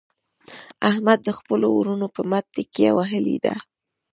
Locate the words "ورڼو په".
1.77-2.21